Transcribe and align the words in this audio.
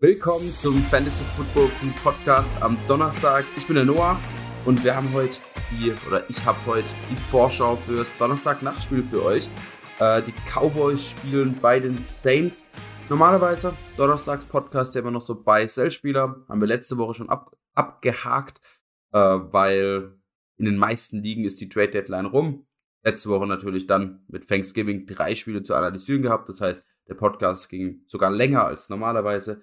Willkommen 0.00 0.48
zum 0.52 0.74
Fantasy 0.74 1.24
Football 1.24 1.68
Podcast 2.04 2.52
am 2.62 2.78
Donnerstag. 2.86 3.44
Ich 3.56 3.66
bin 3.66 3.74
der 3.74 3.84
Noah 3.84 4.16
und 4.64 4.84
wir 4.84 4.94
haben 4.94 5.12
heute 5.12 5.40
die, 5.72 5.92
oder 6.06 6.22
ich 6.30 6.44
habe 6.44 6.56
heute 6.66 6.86
die 7.10 7.16
Vorschau 7.16 7.74
fürs 7.74 8.08
Donnerstag-Nachtspiel 8.16 9.02
für 9.02 9.24
euch. 9.24 9.50
Äh, 9.98 10.22
die 10.22 10.32
Cowboys 10.46 11.10
spielen 11.10 11.58
bei 11.60 11.80
den 11.80 11.98
Saints. 12.04 12.64
Normalerweise, 13.08 13.74
Donnerstags-Podcast, 13.96 14.94
der 14.94 15.02
immer 15.02 15.10
noch 15.10 15.20
so 15.20 15.42
bei 15.42 15.66
Sell-Spieler, 15.66 16.44
haben 16.48 16.60
wir 16.60 16.68
letzte 16.68 16.96
Woche 16.96 17.14
schon 17.14 17.28
ab, 17.28 17.56
abgehakt, 17.74 18.60
äh, 19.12 19.18
weil 19.18 20.14
in 20.58 20.66
den 20.66 20.76
meisten 20.76 21.24
Ligen 21.24 21.44
ist 21.44 21.60
die 21.60 21.68
Trade-Deadline 21.68 22.26
rum. 22.26 22.68
Letzte 23.02 23.30
Woche 23.30 23.48
natürlich 23.48 23.88
dann 23.88 24.24
mit 24.28 24.46
Thanksgiving 24.46 25.06
drei 25.06 25.34
Spiele 25.34 25.64
zu 25.64 25.74
analysieren 25.74 26.22
gehabt. 26.22 26.48
Das 26.48 26.60
heißt, 26.60 26.86
der 27.08 27.14
Podcast 27.14 27.68
ging 27.68 28.02
sogar 28.06 28.30
länger 28.30 28.64
als 28.64 28.90
normalerweise. 28.90 29.60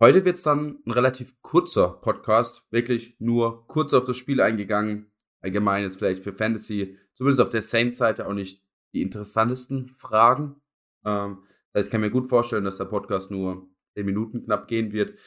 Heute 0.00 0.24
wird 0.24 0.36
es 0.36 0.44
dann 0.44 0.78
ein 0.86 0.92
relativ 0.92 1.42
kurzer 1.42 1.88
Podcast, 1.88 2.62
wirklich 2.70 3.16
nur 3.18 3.66
kurz 3.66 3.92
auf 3.94 4.04
das 4.04 4.16
Spiel 4.16 4.40
eingegangen. 4.40 5.10
Allgemein 5.40 5.82
jetzt 5.82 5.98
vielleicht 5.98 6.22
für 6.22 6.32
Fantasy, 6.32 6.96
zumindest 7.14 7.40
auf 7.40 7.50
der 7.50 7.62
Saints-Seite 7.62 8.28
auch 8.28 8.32
nicht 8.32 8.64
die 8.92 9.02
interessantesten 9.02 9.88
Fragen. 9.88 10.62
Ähm, 11.04 11.42
ich 11.74 11.90
kann 11.90 12.00
mir 12.00 12.12
gut 12.12 12.28
vorstellen, 12.28 12.62
dass 12.62 12.76
der 12.76 12.84
Podcast 12.84 13.32
nur 13.32 13.68
10 13.94 14.06
Minuten 14.06 14.44
knapp 14.44 14.68
gehen 14.68 14.92
wird. 14.92 15.18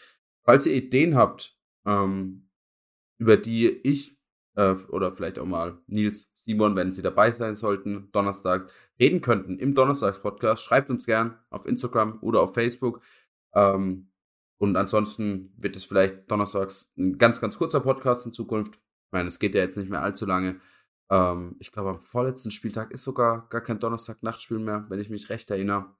Falls 0.45 0.65
ihr 0.65 0.73
Ideen 0.73 1.15
habt, 1.17 1.59
ähm, 1.85 2.49
über 3.17 3.35
die 3.35 3.67
ich 3.67 4.17
äh, 4.55 4.75
oder 4.87 5.13
vielleicht 5.13 5.37
auch 5.37 5.45
mal 5.45 5.81
Nils, 5.87 6.31
Simon, 6.37 6.77
wenn 6.77 6.93
sie 6.93 7.01
dabei 7.01 7.33
sein 7.33 7.55
sollten, 7.55 8.09
donnerstags 8.13 8.71
reden 8.97 9.19
könnten 9.19 9.59
im 9.59 9.75
Donnerstags-Podcast, 9.75 10.63
schreibt 10.63 10.89
uns 10.89 11.05
gern 11.05 11.37
auf 11.49 11.65
Instagram 11.65 12.19
oder 12.21 12.39
auf 12.39 12.53
Facebook. 12.53 13.01
Ähm, 13.53 14.10
und 14.61 14.75
ansonsten 14.75 15.51
wird 15.57 15.75
es 15.75 15.85
vielleicht 15.85 16.29
donnerstags 16.29 16.93
ein 16.95 17.17
ganz, 17.17 17.41
ganz 17.41 17.57
kurzer 17.57 17.79
Podcast 17.79 18.27
in 18.27 18.31
Zukunft. 18.31 18.75
Ich 18.75 19.11
meine, 19.11 19.27
es 19.27 19.39
geht 19.39 19.55
ja 19.55 19.61
jetzt 19.61 19.75
nicht 19.75 19.89
mehr 19.89 20.03
allzu 20.03 20.27
lange. 20.27 20.61
Ähm, 21.09 21.55
ich 21.57 21.71
glaube, 21.71 21.89
am 21.89 21.99
vorletzten 21.99 22.51
Spieltag 22.51 22.91
ist 22.91 23.03
sogar 23.03 23.49
gar 23.49 23.61
kein 23.61 23.79
Donnerstag-Nachtspiel 23.79 24.59
mehr, 24.59 24.85
wenn 24.89 24.99
ich 24.99 25.09
mich 25.09 25.31
recht 25.31 25.49
erinnere. 25.49 25.95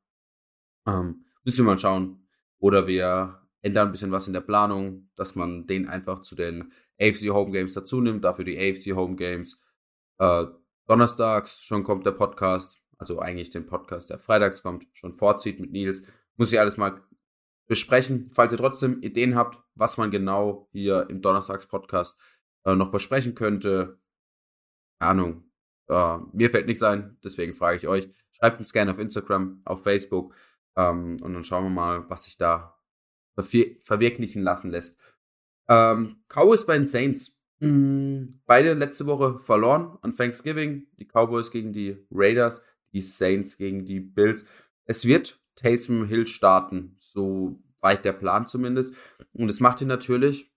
Ähm, 0.88 1.26
müssen 1.44 1.66
wir 1.66 1.72
mal 1.72 1.80
schauen. 1.80 2.28
Oder 2.60 2.86
wir 2.86 3.42
ändern 3.64 3.88
ein 3.88 3.92
bisschen 3.94 4.12
was 4.12 4.28
in 4.28 4.34
der 4.34 4.42
Planung, 4.42 5.10
dass 5.16 5.34
man 5.34 5.66
den 5.66 5.90
einfach 5.90 6.20
zu 6.20 6.36
den 6.36 6.72
AFC 7.02 7.30
Home 7.32 7.50
Games 7.50 7.74
dazu 7.74 8.00
nimmt. 8.00 8.24
Dafür 8.24 8.46
die 8.46 8.60
AFC 8.60 8.96
Home 8.96 9.16
Games. 9.16 9.60
Äh, 10.20 10.46
donnerstags 10.86 11.64
schon 11.64 11.84
kommt 11.84 12.06
der 12.06 12.12
Podcast, 12.12 12.80
also 13.00 13.18
eigentlich 13.18 13.50
den 13.50 13.66
Podcast, 13.66 14.12
der 14.12 14.20
freitags 14.20 14.62
kommt, 14.62 14.86
schon 14.94 15.14
vorzieht 15.14 15.60
mit 15.60 15.72
Nils. 15.72 16.06
Muss 16.38 16.54
ich 16.54 16.60
alles 16.60 16.78
mal 16.78 17.02
besprechen. 17.72 18.30
Falls 18.34 18.52
ihr 18.52 18.58
trotzdem 18.58 19.02
Ideen 19.02 19.36
habt, 19.36 19.64
was 19.76 19.96
man 19.96 20.12
genau 20.12 20.68
hier 20.74 21.10
im 21.10 21.22
Donnerstags-Podcast 21.22 22.20
äh, 22.66 22.76
noch 22.76 22.92
besprechen 22.92 23.34
könnte, 23.34 23.98
Ahnung, 25.00 25.50
äh, 25.88 26.18
mir 26.34 26.50
fällt 26.50 26.68
nichts 26.68 26.84
ein, 26.84 27.18
deswegen 27.24 27.54
frage 27.54 27.78
ich 27.78 27.88
euch. 27.88 28.10
Schreibt 28.34 28.60
uns 28.60 28.74
gerne 28.74 28.92
auf 28.92 29.00
Instagram, 29.00 29.62
auf 29.64 29.84
Facebook 29.84 30.36
ähm, 30.76 31.16
und 31.22 31.34
dann 31.34 31.46
schauen 31.46 31.64
wir 31.64 31.70
mal, 31.70 32.10
was 32.10 32.26
sich 32.26 32.36
da 32.36 32.78
verwir 33.36 33.78
verwirklichen 33.86 34.44
lassen 34.44 34.70
lässt. 34.70 35.00
Ähm, 35.70 36.26
Cowboys 36.28 36.66
bei 36.66 36.78
den 36.78 36.86
Saints. 36.86 37.40
Mhm. 37.60 38.42
Beide 38.46 38.74
letzte 38.74 39.06
Woche 39.06 39.40
verloren 39.40 39.98
an 40.02 40.14
Thanksgiving. 40.14 40.88
Die 40.98 41.08
Cowboys 41.08 41.52
gegen 41.52 41.72
die 41.72 42.06
Raiders, 42.12 42.62
die 42.92 43.00
Saints 43.00 43.58
gegen 43.58 43.86
die 43.86 44.02
Bills. 44.02 44.44
Es 44.84 45.06
wird 45.06 45.41
Taysom 45.56 46.06
Hill 46.06 46.28
starten, 46.28 46.96
so 46.98 47.62
weit 47.80 48.06
der 48.06 48.14
Plan 48.14 48.48
zumindest. 48.48 48.96
Und 49.34 49.50
es 49.50 49.60
macht 49.60 49.82
ihn 49.82 49.88
natürlich 49.88 50.52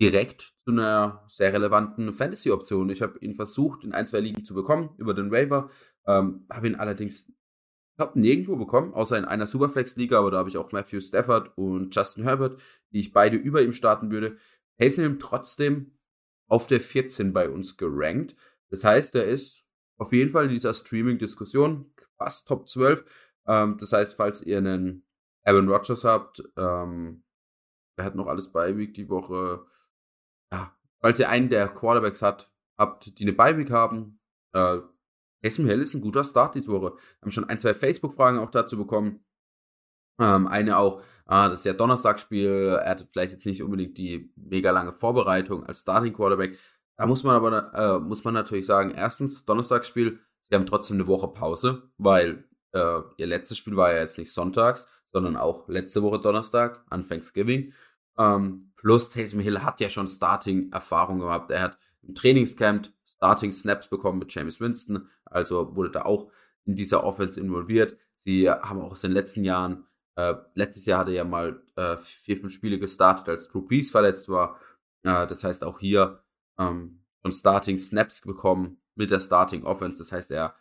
direkt 0.00 0.54
zu 0.64 0.72
einer 0.72 1.24
sehr 1.28 1.52
relevanten 1.52 2.12
Fantasy-Option. 2.12 2.90
Ich 2.90 3.02
habe 3.02 3.18
ihn 3.20 3.34
versucht, 3.34 3.84
in 3.84 3.92
ein, 3.92 4.06
zwei 4.06 4.20
Ligen 4.20 4.44
zu 4.44 4.54
bekommen 4.54 4.94
über 4.98 5.14
den 5.14 5.30
Waiver, 5.30 5.70
ähm, 6.06 6.46
habe 6.50 6.66
ihn 6.66 6.74
allerdings 6.74 7.32
glaube, 7.96 8.20
nirgendwo 8.20 8.56
bekommen, 8.56 8.92
außer 8.92 9.16
in 9.16 9.24
einer 9.24 9.46
Superflex-Liga, 9.46 10.18
aber 10.18 10.30
da 10.30 10.38
habe 10.38 10.48
ich 10.48 10.56
auch 10.56 10.72
Matthew 10.72 11.00
Stafford 11.00 11.56
und 11.56 11.94
Justin 11.94 12.24
Herbert, 12.24 12.60
die 12.92 13.00
ich 13.00 13.12
beide 13.12 13.36
über 13.36 13.62
ihm 13.62 13.72
starten 13.72 14.10
würde. 14.10 14.36
Taysom 14.78 15.04
Hill 15.04 15.18
trotzdem 15.18 15.98
auf 16.48 16.66
der 16.66 16.80
14 16.80 17.32
bei 17.32 17.48
uns 17.48 17.76
gerankt. 17.76 18.36
Das 18.70 18.84
heißt, 18.84 19.14
er 19.14 19.24
ist 19.24 19.64
auf 19.96 20.12
jeden 20.12 20.30
Fall 20.30 20.44
in 20.44 20.50
dieser 20.50 20.74
Streaming-Diskussion 20.74 21.90
fast 22.18 22.48
Top 22.48 22.68
12. 22.68 23.04
Ähm, 23.46 23.76
das 23.78 23.92
heißt, 23.92 24.16
falls 24.16 24.42
ihr 24.42 24.58
einen 24.58 25.06
Aaron 25.44 25.68
Rodgers 25.68 26.04
habt, 26.04 26.42
ähm, 26.56 27.24
er 27.96 28.04
hat 28.04 28.14
noch 28.14 28.26
alles 28.26 28.52
bei 28.52 28.76
Week 28.76 28.94
die 28.94 29.08
Woche. 29.08 29.64
Ja, 30.52 30.76
falls 31.00 31.18
ihr 31.18 31.28
einen 31.28 31.48
der 31.48 31.68
Quarterbacks 31.68 32.22
hat, 32.22 32.52
habt, 32.78 33.18
die 33.18 33.24
eine 33.24 33.32
Bye-Week 33.32 33.70
haben, 33.70 34.20
äh, 34.52 34.80
Taysom 35.42 35.66
Hill 35.66 35.80
ist 35.80 35.94
ein 35.94 36.00
guter 36.00 36.24
Start 36.24 36.54
diese 36.54 36.72
Woche. 36.72 36.94
Wir 36.96 37.22
haben 37.22 37.30
schon 37.30 37.48
ein, 37.48 37.58
zwei 37.58 37.74
Facebook-Fragen 37.74 38.38
auch 38.38 38.50
dazu 38.50 38.76
bekommen. 38.76 39.24
Ähm, 40.20 40.46
eine 40.46 40.78
auch, 40.78 41.02
ah, 41.26 41.48
das 41.48 41.60
ist 41.60 41.66
ja 41.66 41.72
Donnerstagsspiel, 41.72 42.80
er 42.82 42.90
hat 42.90 43.06
vielleicht 43.12 43.32
jetzt 43.32 43.46
nicht 43.46 43.62
unbedingt 43.62 43.98
die 43.98 44.32
mega 44.34 44.70
lange 44.70 44.92
Vorbereitung 44.92 45.64
als 45.64 45.82
Starting 45.82 46.14
Quarterback. 46.14 46.58
Da 46.96 47.06
muss 47.06 47.22
man 47.22 47.36
aber, 47.36 47.74
äh, 47.74 48.00
muss 48.00 48.24
man 48.24 48.34
natürlich 48.34 48.66
sagen, 48.66 48.92
erstens, 48.92 49.44
Donnerstagsspiel, 49.44 50.18
sie 50.48 50.54
haben 50.54 50.66
trotzdem 50.66 50.96
eine 50.96 51.06
Woche 51.06 51.28
Pause, 51.28 51.90
weil 51.98 52.44
äh, 52.76 53.02
ihr 53.16 53.26
letztes 53.26 53.58
Spiel 53.58 53.76
war 53.76 53.92
ja 53.92 54.00
jetzt 54.00 54.18
nicht 54.18 54.32
sonntags, 54.32 54.86
sondern 55.12 55.36
auch 55.36 55.68
letzte 55.68 56.02
Woche 56.02 56.20
Donnerstag 56.20 56.84
an 56.90 57.08
Thanksgiving. 57.08 57.72
Ähm, 58.18 58.72
plus 58.76 59.10
Taysom 59.10 59.40
Hill 59.40 59.62
hat 59.62 59.80
ja 59.80 59.88
schon 59.88 60.08
Starting-Erfahrung 60.08 61.18
gehabt. 61.18 61.50
Er 61.50 61.62
hat 61.62 61.78
im 62.02 62.14
Trainingscamp 62.14 62.90
Starting-Snaps 63.06 63.88
bekommen 63.88 64.18
mit 64.18 64.32
James 64.34 64.60
Winston, 64.60 65.08
also 65.24 65.74
wurde 65.74 65.90
da 65.90 66.02
auch 66.02 66.30
in 66.66 66.76
dieser 66.76 67.04
Offense 67.04 67.40
involviert. 67.40 67.96
Sie 68.18 68.50
haben 68.50 68.80
auch 68.80 68.90
aus 68.90 69.00
den 69.00 69.12
letzten 69.12 69.44
Jahren, 69.44 69.86
äh, 70.16 70.34
letztes 70.54 70.84
Jahr 70.84 71.00
hatte 71.00 71.12
er 71.12 71.18
ja 71.18 71.24
mal 71.24 71.62
äh, 71.76 71.96
vier, 71.96 72.36
fünf 72.36 72.52
Spiele 72.52 72.78
gestartet, 72.78 73.28
als 73.28 73.48
Drew 73.48 73.62
Brees 73.62 73.90
verletzt 73.90 74.28
war. 74.28 74.60
Äh, 75.02 75.26
das 75.26 75.44
heißt 75.44 75.64
auch 75.64 75.78
hier 75.78 76.22
ähm, 76.58 77.00
schon 77.22 77.32
Starting-Snaps 77.32 78.22
bekommen 78.22 78.82
mit 78.94 79.10
der 79.10 79.20
Starting-Offense. 79.20 79.98
Das 79.98 80.12
heißt, 80.12 80.30
er 80.30 80.54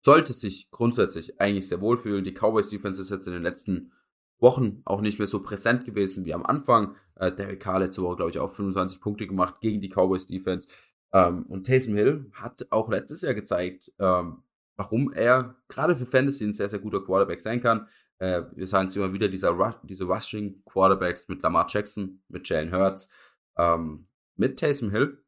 sollte 0.00 0.32
sich 0.32 0.70
grundsätzlich 0.70 1.40
eigentlich 1.40 1.68
sehr 1.68 1.80
wohlfühlen. 1.80 2.24
Die 2.24 2.32
Cowboys 2.32 2.70
Defense 2.70 3.02
ist 3.02 3.10
jetzt 3.10 3.26
in 3.26 3.32
den 3.32 3.42
letzten 3.42 3.92
Wochen 4.38 4.82
auch 4.84 5.00
nicht 5.00 5.18
mehr 5.18 5.26
so 5.26 5.42
präsent 5.42 5.84
gewesen 5.84 6.24
wie 6.24 6.34
am 6.34 6.46
Anfang. 6.46 6.94
Äh, 7.16 7.32
Derek 7.32 7.60
Carr 7.60 7.80
letzte 7.80 8.02
Woche, 8.02 8.16
glaube 8.16 8.30
ich, 8.30 8.38
auch 8.38 8.52
25 8.52 9.00
Punkte 9.00 9.26
gemacht 9.26 9.60
gegen 9.60 9.80
die 9.80 9.88
Cowboys 9.88 10.26
Defense. 10.26 10.68
Ähm, 11.12 11.44
und 11.46 11.66
Taysom 11.66 11.94
Hill 11.94 12.30
hat 12.32 12.66
auch 12.70 12.88
letztes 12.88 13.22
Jahr 13.22 13.34
gezeigt, 13.34 13.92
ähm, 13.98 14.42
warum 14.76 15.12
er 15.12 15.56
gerade 15.68 15.96
für 15.96 16.06
Fantasy 16.06 16.44
ein 16.44 16.52
sehr, 16.52 16.68
sehr 16.68 16.78
guter 16.78 17.04
Quarterback 17.04 17.40
sein 17.40 17.60
kann. 17.60 17.88
Äh, 18.18 18.42
wir 18.54 18.66
sagen 18.66 18.88
es 18.88 18.96
immer 18.96 19.12
wieder, 19.12 19.28
dieser 19.28 19.80
diese 19.82 20.04
Rushing 20.04 20.62
Quarterbacks 20.64 21.26
mit 21.28 21.42
Lamar 21.42 21.66
Jackson, 21.68 22.22
mit 22.28 22.48
Jalen 22.48 22.72
Hurts, 22.72 23.10
ähm, 23.56 24.06
mit 24.36 24.58
Taysom 24.58 24.90
Hill, 24.90 25.24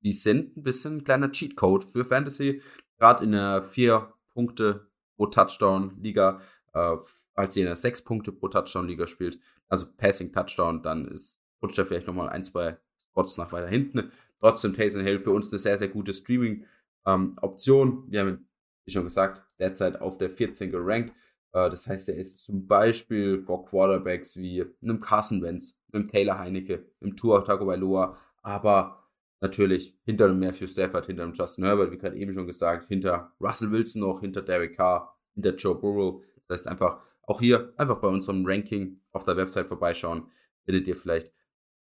die 0.00 0.12
sind 0.12 0.56
ein 0.56 0.62
bisschen 0.62 0.98
ein 0.98 1.04
kleiner 1.04 1.30
Cheatcode 1.30 1.84
für 1.84 2.04
Fantasy 2.04 2.62
gerade 2.98 3.24
in 3.24 3.34
einer 3.34 3.62
vier 3.62 4.12
Punkte 4.32 4.88
pro 5.16 5.26
Touchdown-Liga, 5.26 6.40
äh, 6.74 6.96
als 7.34 7.56
ihr 7.56 7.62
in 7.62 7.68
einer 7.68 7.76
sechs 7.76 8.02
Punkte 8.02 8.32
pro 8.32 8.48
Touchdown-Liga 8.48 9.06
spielt, 9.06 9.38
also 9.68 9.86
Passing 9.96 10.32
Touchdown, 10.32 10.82
dann 10.82 11.06
ist, 11.06 11.40
rutscht 11.62 11.78
er 11.78 11.86
vielleicht 11.86 12.06
nochmal 12.06 12.28
ein, 12.28 12.44
zwei 12.44 12.78
Spots 13.00 13.36
nach 13.36 13.52
weiter 13.52 13.68
hinten. 13.68 14.12
Trotzdem 14.40 14.74
Taysom 14.74 15.02
Hill 15.02 15.18
für 15.18 15.32
uns 15.32 15.50
eine 15.50 15.58
sehr, 15.58 15.78
sehr 15.78 15.88
gute 15.88 16.12
Streaming-Option. 16.12 17.88
Ähm, 17.88 18.04
Wir 18.08 18.20
haben, 18.20 18.48
wie 18.84 18.92
schon 18.92 19.04
gesagt, 19.04 19.42
derzeit 19.58 20.00
auf 20.00 20.18
der 20.18 20.30
14 20.30 20.70
gerankt. 20.70 21.12
Äh, 21.52 21.70
das 21.70 21.86
heißt, 21.86 22.08
er 22.08 22.16
ist 22.16 22.38
zum 22.38 22.66
Beispiel 22.66 23.42
vor 23.42 23.66
Quarterbacks 23.66 24.36
wie 24.36 24.64
einem 24.82 25.00
Carson 25.00 25.42
Wentz, 25.42 25.76
einem 25.92 26.08
Taylor 26.08 26.38
Heinecke, 26.38 26.86
einem 27.00 27.16
Tour 27.16 27.44
Tagovailoa, 27.44 28.16
aber 28.42 29.07
natürlich 29.40 29.96
hinter 30.04 30.28
dem 30.28 30.38
Matthew 30.38 30.66
Stafford, 30.66 31.06
hinter 31.06 31.24
dem 31.24 31.32
Justin 31.32 31.64
Herbert, 31.64 31.92
wie 31.92 31.98
gerade 31.98 32.16
eben 32.16 32.34
schon 32.34 32.46
gesagt, 32.46 32.88
hinter 32.88 33.32
Russell 33.40 33.70
Wilson 33.70 34.02
noch, 34.02 34.20
hinter 34.20 34.42
Derek 34.42 34.76
Carr, 34.76 35.16
hinter 35.34 35.54
Joe 35.54 35.74
Burrow. 35.74 36.24
Das 36.46 36.60
heißt 36.60 36.68
einfach, 36.68 37.00
auch 37.22 37.40
hier 37.40 37.72
einfach 37.76 38.00
bei 38.00 38.08
unserem 38.08 38.44
Ranking 38.44 39.00
auf 39.12 39.24
der 39.24 39.36
Website 39.36 39.68
vorbeischauen, 39.68 40.30
findet 40.64 40.88
ihr 40.88 40.96
vielleicht 40.96 41.32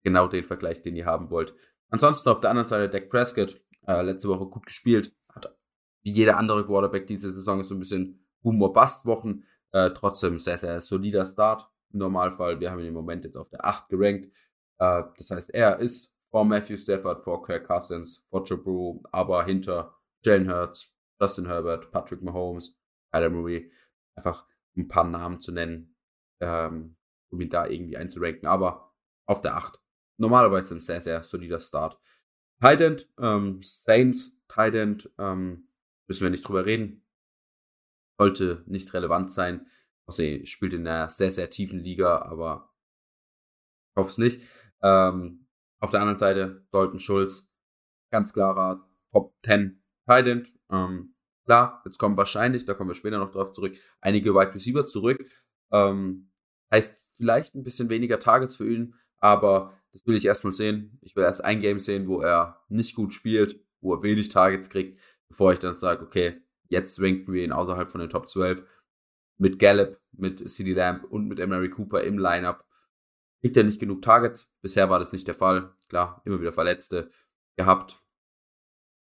genau 0.04 0.28
den 0.28 0.44
Vergleich, 0.44 0.82
den 0.82 0.96
ihr 0.96 1.06
haben 1.06 1.30
wollt. 1.30 1.54
Ansonsten 1.90 2.30
auf 2.30 2.40
der 2.40 2.50
anderen 2.50 2.68
Seite 2.68 2.90
Dak 2.90 3.10
Prescott, 3.10 3.62
äh, 3.88 4.02
letzte 4.02 4.28
Woche 4.30 4.48
gut 4.48 4.66
gespielt, 4.66 5.16
hat 5.30 5.56
wie 6.04 6.12
jeder 6.12 6.38
andere 6.38 6.66
Quarterback 6.66 7.08
diese 7.08 7.32
Saison 7.32 7.64
so 7.64 7.76
ein 7.76 7.80
bisschen 7.80 8.26
Boom-Bust-Wochen, 8.42 9.44
äh, 9.72 9.92
trotzdem 9.92 10.40
sehr, 10.40 10.58
sehr 10.58 10.82
solider 10.82 11.26
Start 11.26 11.70
im 11.94 12.00
Normalfall. 12.00 12.60
Wir 12.60 12.72
haben 12.72 12.80
ihn 12.80 12.88
im 12.88 12.94
Moment 12.94 13.24
jetzt 13.26 13.38
auf 13.38 13.50
der 13.50 13.66
8 13.66 13.90
gerankt. 13.90 14.26
Äh, 14.80 15.04
das 15.18 15.32
heißt, 15.32 15.54
er 15.54 15.80
ist 15.80 16.14
vor 16.32 16.46
Matthew 16.46 16.78
Stafford, 16.78 17.24
vor 17.24 17.44
Kirk 17.44 17.68
Cousins, 17.68 18.26
vor 18.30 18.44
Joe 18.44 18.58
Burrow, 18.58 19.02
aber 19.12 19.46
hinter 19.46 19.96
Jalen 20.24 20.50
Hurts, 20.50 20.94
Justin 21.20 21.48
Herbert, 21.48 21.92
Patrick 21.92 22.22
Mahomes, 22.22 22.78
Kyler 23.12 23.30
Murray, 23.30 23.72
einfach 24.16 24.46
ein 24.76 24.88
paar 24.88 25.06
Namen 25.06 25.40
zu 25.40 25.52
nennen, 25.52 25.96
ähm, 26.40 26.96
um 27.30 27.42
ihn 27.42 27.50
da 27.50 27.68
irgendwie 27.68 27.98
einzuranken. 27.98 28.48
Aber 28.48 28.94
auf 29.26 29.42
der 29.42 29.56
8. 29.56 29.80
Normalerweise 30.18 30.76
ein 30.76 30.80
sehr, 30.80 31.02
sehr 31.02 31.24
solider 31.24 31.60
Start. 31.60 32.00
Tight 32.60 33.10
ähm, 33.20 33.62
Saints, 33.62 34.42
Tight 34.48 35.10
ähm, 35.18 35.70
müssen 36.08 36.24
wir 36.24 36.30
nicht 36.30 36.48
drüber 36.48 36.66
reden. 36.66 37.06
Sollte 38.20 38.64
nicht 38.66 38.94
relevant 38.94 39.32
sein. 39.32 39.68
Also 40.08 40.24
spielt 40.46 40.74
in 40.74 40.88
einer 40.88 41.10
sehr, 41.10 41.32
sehr 41.32 41.50
tiefen 41.50 41.80
Liga, 41.80 42.22
aber 42.22 42.74
ich 43.92 44.00
hoffe 44.00 44.10
es 44.10 44.18
nicht. 44.18 44.42
Ähm, 44.82 45.47
auf 45.80 45.92
der 45.92 46.02
anderen 46.02 46.18
Seite 46.18 46.66
Dalton 46.72 47.00
Schulz, 47.00 47.50
ganz 48.12 48.34
klarer 48.34 48.88
Top 49.12 49.34
10 49.46 49.82
Tight 50.06 50.52
Ähm, 50.72 51.16
klar, 51.46 51.82
jetzt 51.86 51.98
kommen 51.98 52.18
wahrscheinlich, 52.18 52.66
da 52.66 52.74
kommen 52.74 52.90
wir 52.90 52.96
später 52.96 53.20
noch 53.20 53.32
drauf 53.32 53.54
zurück, 53.54 53.76
einige 54.02 54.34
Wide 54.34 54.54
Receiver 54.54 54.86
zurück. 54.86 55.24
Ähm, 55.72 56.32
heißt 56.72 56.98
vielleicht 57.16 57.56
ein 57.56 57.64
bisschen 57.64 57.90
weniger 57.90 58.20
Targets 58.20 58.56
für 58.56 58.70
ihn, 58.70 58.96
aber 59.20 59.74
das 59.92 60.06
will 60.06 60.16
ich 60.16 60.26
erstmal 60.26 60.54
sehen. 60.54 61.00
Ich 61.02 61.16
will 61.16 61.24
erst 61.24 61.44
ein 61.44 61.62
Game 61.62 61.80
sehen, 61.80 62.08
wo 62.08 62.22
er 62.22 62.62
nicht 62.70 62.96
gut 62.96 63.14
spielt, 63.14 63.60
wo 63.82 63.94
er 63.94 64.04
wenig 64.04 64.30
Targets 64.30 64.70
kriegt, 64.70 65.00
bevor 65.30 65.54
ich 65.54 65.60
dann 65.60 65.76
sage, 65.76 66.06
okay, 66.06 66.42
jetzt 66.70 67.02
ranken 67.02 67.34
wir 67.34 67.44
ihn 67.44 67.52
außerhalb 67.52 67.90
von 67.92 68.02
den 68.02 68.10
Top 68.10 68.30
12 68.30 68.64
mit 69.38 69.60
Gallup, 69.60 70.00
mit 70.12 70.50
CD 70.50 70.74
Lamb 70.74 71.06
und 71.06 71.28
mit 71.28 71.40
Emery 71.40 71.70
Cooper 71.70 72.04
im 72.04 72.18
Lineup. 72.18 72.66
Kriegt 73.42 73.57
er 73.57 73.63
nicht 73.63 73.80
genug 73.80 74.01
Targets? 74.01 74.54
Bisher 74.62 74.89
war 74.89 75.00
das 75.00 75.13
nicht 75.13 75.28
der 75.28 75.36
Fall. 75.36 75.74
Klar, 75.89 76.22
immer 76.25 76.39
wieder 76.39 76.51
Verletzte 76.51 77.10
gehabt. 77.56 78.01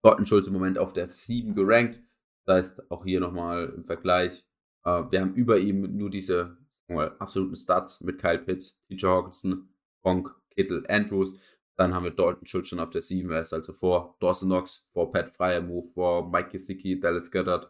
Gordon 0.02 0.26
Schulz 0.26 0.46
im 0.46 0.52
Moment 0.52 0.78
auf 0.78 0.92
der 0.92 1.08
7 1.08 1.54
gerankt. 1.54 2.00
Das 2.46 2.56
heißt, 2.56 2.90
auch 2.90 3.04
hier 3.04 3.20
nochmal 3.20 3.72
im 3.76 3.84
Vergleich. 3.84 4.44
Äh, 4.84 5.04
wir 5.10 5.20
haben 5.20 5.34
über 5.34 5.58
ihm 5.58 5.96
nur 5.96 6.10
diese 6.10 6.58
mal, 6.88 7.16
absoluten 7.18 7.56
Stats 7.56 8.00
mit 8.00 8.20
Kyle 8.20 8.38
Pitts, 8.38 8.80
TJ 8.86 9.06
Hawkinson, 9.06 9.68
Bonk, 10.02 10.34
Kittle, 10.50 10.82
Andrews. 10.88 11.38
Dann 11.76 11.94
haben 11.94 12.04
wir 12.04 12.12
Dalton 12.12 12.46
Schulz 12.46 12.68
schon 12.68 12.80
auf 12.80 12.90
der 12.90 13.02
7, 13.02 13.30
er 13.30 13.40
ist 13.40 13.52
also 13.52 13.72
vor 13.72 14.16
Dawson 14.20 14.48
Knox, 14.48 14.88
vor 14.92 15.10
Pat 15.10 15.34
Fryermove, 15.36 15.92
vor 15.92 16.30
Mike 16.30 16.50
Gesicki, 16.50 17.00
Dallas 17.00 17.30
Goddard, 17.32 17.68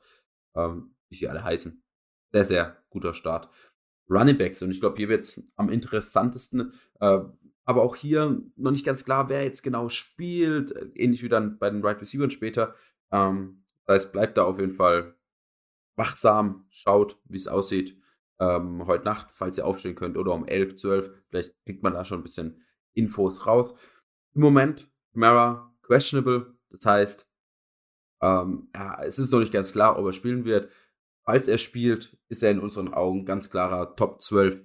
ähm, 0.55 0.95
wie 1.09 1.17
sie 1.17 1.29
alle 1.29 1.43
heißen. 1.43 1.83
Sehr, 2.33 2.45
sehr 2.45 2.85
guter 2.91 3.15
Start. 3.15 3.49
Running 4.09 4.39
Backs 4.39 4.63
und 4.63 4.71
ich 4.71 4.81
glaube, 4.81 4.97
hier 4.97 5.09
wird 5.09 5.25
es 5.25 5.43
am 5.57 5.71
interessantesten. 5.71 6.73
Äh, 7.01 7.21
aber 7.67 7.83
auch 7.83 7.97
hier 7.97 8.43
noch 8.57 8.71
nicht 8.71 8.85
ganz 8.85 9.05
klar, 9.05 9.29
wer 9.31 9.45
jetzt 9.45 9.63
genau 9.63 9.89
spielt. 9.89 10.75
Ähnlich 10.95 11.23
wie 11.23 11.31
dann 11.31 11.59
bei 11.59 11.71
den 11.71 11.83
Right 11.83 12.01
Receivers 12.01 12.33
später. 12.33 12.75
Ähm, 13.11 13.65
das 13.87 13.95
heißt, 13.95 14.13
bleibt 14.13 14.37
da 14.37 14.45
auf 14.45 14.59
jeden 14.59 14.73
Fall 14.73 15.15
wachsam, 15.97 16.67
schaut, 16.71 17.19
wie 17.25 17.37
es 17.37 17.49
aussieht 17.49 17.99
ähm, 18.41 18.87
heute 18.87 19.05
Nacht, 19.05 19.31
falls 19.31 19.59
ihr 19.59 19.67
aufstehen 19.67 19.95
könnt, 19.95 20.17
oder 20.17 20.33
um 20.33 20.47
11, 20.47 20.77
12. 20.77 21.11
Vielleicht 21.29 21.55
kriegt 21.65 21.83
man 21.83 21.95
da 21.95 22.05
schon 22.05 22.21
ein 22.21 22.25
bisschen 22.25 22.63
Infos 22.93 23.47
raus. 23.47 23.75
Im 24.35 24.43
Moment, 24.43 24.91
Mara 25.13 25.75
questionable. 25.83 26.55
Das 26.71 26.85
heißt, 26.85 27.29
ähm, 28.21 28.69
ja, 28.75 29.03
es 29.03 29.19
ist 29.19 29.31
noch 29.31 29.41
nicht 29.41 29.53
ganz 29.53 29.73
klar, 29.73 29.99
ob 29.99 30.07
er 30.07 30.13
spielen 30.13 30.45
wird. 30.45 30.71
Falls 31.25 31.49
er 31.49 31.59
spielt, 31.59 32.17
ist 32.29 32.43
er 32.43 32.51
in 32.51 32.61
unseren 32.61 32.93
Augen 32.93 33.25
ganz 33.25 33.51
klarer 33.51 33.97
Top 33.97 34.21
12 34.21 34.61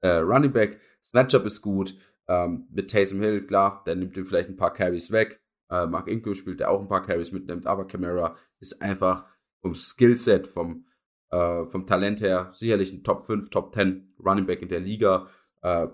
äh, 0.00 0.08
Running 0.08 0.52
Back. 0.52 0.80
Das 1.00 1.12
Matchup 1.12 1.44
ist 1.44 1.62
gut. 1.62 1.94
Ähm, 2.28 2.66
mit 2.70 2.90
Taysom 2.90 3.20
Hill, 3.20 3.46
klar, 3.46 3.82
der 3.86 3.96
nimmt 3.96 4.16
ihm 4.16 4.24
vielleicht 4.24 4.50
ein 4.50 4.56
paar 4.56 4.74
Carries 4.74 5.10
weg. 5.10 5.40
Äh, 5.70 5.86
Mark 5.86 6.08
Ingram 6.08 6.34
spielt, 6.34 6.60
der 6.60 6.70
auch 6.70 6.80
ein 6.80 6.88
paar 6.88 7.04
Carries 7.04 7.32
mitnimmt, 7.32 7.66
aber 7.66 7.86
Camara 7.86 8.36
ist 8.60 8.82
einfach 8.82 9.26
vom 9.62 9.74
Skillset, 9.74 10.46
vom 10.46 10.84
äh, 11.30 11.64
vom 11.64 11.86
Talent 11.86 12.20
her 12.20 12.50
sicherlich 12.52 12.92
ein 12.92 13.04
Top 13.04 13.26
5, 13.26 13.50
Top 13.50 13.74
10 13.74 14.14
Running 14.24 14.46
Back 14.46 14.62
in 14.62 14.68
der 14.68 14.80
Liga. 14.80 15.28
Äh, 15.62 15.88